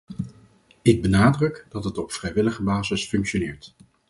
Ik 0.81 1.01
benadruk 1.01 1.65
dat 1.69 1.83
het 1.83 1.97
op 1.97 2.11
vrijwillige 2.11 2.63
basis 2.63 3.05
functioneert. 3.05 3.73